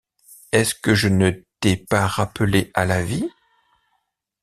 [0.51, 1.29] Est-ce que je ne
[1.59, 3.29] t’ai pas rappelé à la vie?